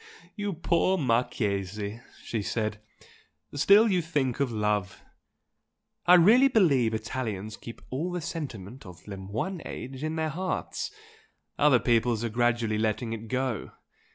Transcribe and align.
"You 0.35 0.53
poor 0.53 0.97
Marchese!" 0.97 1.99
she 2.23 2.41
said 2.41 2.79
"Still 3.53 3.87
you 3.87 4.01
think 4.01 4.39
of 4.39 4.51
love! 4.51 5.03
I 6.07 6.15
really 6.15 6.47
believe 6.47 6.95
Italians 6.95 7.55
keep 7.55 7.83
all 7.91 8.11
the 8.11 8.19
sentiment 8.19 8.83
of 8.83 9.07
le 9.07 9.17
moyen 9.17 9.61
age 9.63 10.03
in 10.03 10.15
their 10.15 10.29
hearts, 10.29 10.89
other 11.59 11.77
peoples 11.79 12.23
are 12.23 12.29
gradually 12.29 12.79
letting 12.79 13.13
it 13.13 13.27
go. 13.27 13.73